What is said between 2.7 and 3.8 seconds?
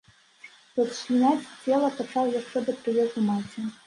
да прыезду маці.